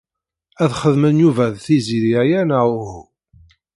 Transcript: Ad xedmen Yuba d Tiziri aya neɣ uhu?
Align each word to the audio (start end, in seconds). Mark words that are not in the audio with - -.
Ad 0.63 0.71
xedmen 0.81 1.21
Yuba 1.23 1.45
d 1.53 1.55
Tiziri 1.65 2.13
aya 2.21 2.41
neɣ 2.43 2.63
uhu? 2.77 3.01